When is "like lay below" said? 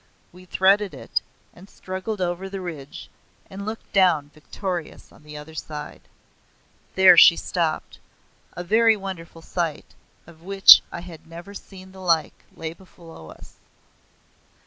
12.01-13.29